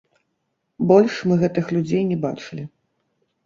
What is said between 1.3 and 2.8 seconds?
мы гэтых людзей не бачылі.